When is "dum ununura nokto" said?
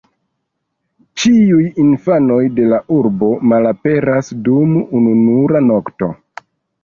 4.49-6.09